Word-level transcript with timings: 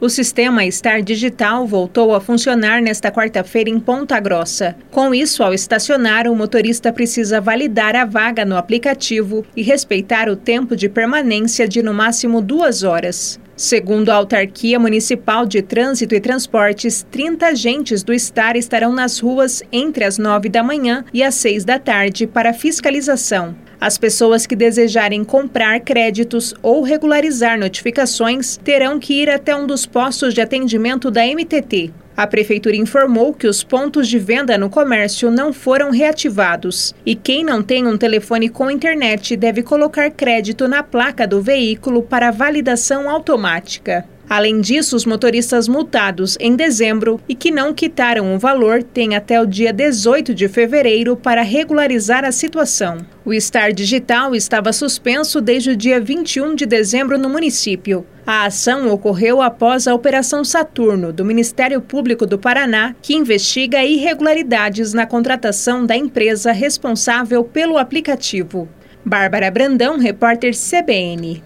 O 0.00 0.08
sistema 0.08 0.68
Star 0.70 1.02
Digital 1.02 1.66
voltou 1.66 2.14
a 2.14 2.22
funcionar 2.22 2.80
nesta 2.80 3.12
quarta-feira 3.12 3.68
em 3.68 3.78
Ponta 3.78 4.18
Grossa. 4.18 4.74
Com 4.90 5.14
isso, 5.14 5.42
ao 5.42 5.52
estacionar, 5.52 6.26
o 6.26 6.34
motorista 6.34 6.90
precisa 6.90 7.38
validar 7.38 7.94
a 7.94 8.06
vaga 8.06 8.42
no 8.46 8.56
aplicativo 8.56 9.44
e 9.54 9.62
respeitar 9.62 10.30
o 10.30 10.36
tempo 10.36 10.74
de 10.74 10.88
permanência 10.88 11.68
de 11.68 11.82
no 11.82 11.92
máximo 11.92 12.40
duas 12.40 12.82
horas. 12.82 13.38
Segundo 13.54 14.08
a 14.08 14.14
Autarquia 14.14 14.78
Municipal 14.78 15.44
de 15.44 15.60
Trânsito 15.60 16.14
e 16.14 16.20
Transportes, 16.20 17.06
30 17.10 17.48
agentes 17.48 18.02
do 18.02 18.18
Star 18.18 18.56
estarão 18.56 18.94
nas 18.94 19.18
ruas 19.18 19.62
entre 19.70 20.04
as 20.04 20.16
9 20.16 20.48
da 20.48 20.62
manhã 20.62 21.04
e 21.12 21.22
as 21.22 21.34
6 21.34 21.66
da 21.66 21.78
tarde 21.78 22.26
para 22.26 22.54
fiscalização. 22.54 23.54
As 23.80 23.96
pessoas 23.96 24.46
que 24.46 24.54
desejarem 24.54 25.24
comprar 25.24 25.80
créditos 25.80 26.54
ou 26.62 26.82
regularizar 26.82 27.58
notificações 27.58 28.58
terão 28.58 29.00
que 29.00 29.14
ir 29.14 29.30
até 29.30 29.56
um 29.56 29.66
dos 29.66 29.86
postos 29.86 30.34
de 30.34 30.42
atendimento 30.42 31.10
da 31.10 31.24
MTT. 31.24 31.90
A 32.14 32.26
Prefeitura 32.26 32.76
informou 32.76 33.32
que 33.32 33.46
os 33.46 33.64
pontos 33.64 34.06
de 34.06 34.18
venda 34.18 34.58
no 34.58 34.68
comércio 34.68 35.30
não 35.30 35.50
foram 35.54 35.90
reativados 35.90 36.94
e 37.06 37.14
quem 37.14 37.42
não 37.42 37.62
tem 37.62 37.86
um 37.86 37.96
telefone 37.96 38.50
com 38.50 38.70
internet 38.70 39.34
deve 39.34 39.62
colocar 39.62 40.10
crédito 40.10 40.68
na 40.68 40.82
placa 40.82 41.26
do 41.26 41.40
veículo 41.40 42.02
para 42.02 42.30
validação 42.30 43.08
automática. 43.08 44.04
Além 44.30 44.60
disso, 44.60 44.94
os 44.94 45.04
motoristas 45.04 45.66
multados 45.66 46.36
em 46.38 46.54
dezembro 46.54 47.20
e 47.28 47.34
que 47.34 47.50
não 47.50 47.74
quitaram 47.74 48.32
o 48.32 48.38
valor 48.38 48.80
têm 48.80 49.16
até 49.16 49.40
o 49.40 49.44
dia 49.44 49.72
18 49.72 50.32
de 50.32 50.46
fevereiro 50.46 51.16
para 51.16 51.42
regularizar 51.42 52.24
a 52.24 52.30
situação. 52.30 52.98
O 53.24 53.34
Star 53.40 53.72
Digital 53.72 54.32
estava 54.32 54.72
suspenso 54.72 55.40
desde 55.40 55.70
o 55.70 55.76
dia 55.76 56.00
21 56.00 56.54
de 56.54 56.64
dezembro 56.64 57.18
no 57.18 57.28
município. 57.28 58.06
A 58.24 58.44
ação 58.44 58.88
ocorreu 58.92 59.42
após 59.42 59.88
a 59.88 59.94
Operação 59.96 60.44
Saturno, 60.44 61.12
do 61.12 61.24
Ministério 61.24 61.80
Público 61.80 62.24
do 62.24 62.38
Paraná, 62.38 62.94
que 63.02 63.16
investiga 63.16 63.82
irregularidades 63.82 64.92
na 64.92 65.06
contratação 65.06 65.84
da 65.84 65.96
empresa 65.96 66.52
responsável 66.52 67.42
pelo 67.42 67.76
aplicativo. 67.76 68.68
Bárbara 69.04 69.50
Brandão, 69.50 69.98
repórter 69.98 70.52
CBN. 70.54 71.36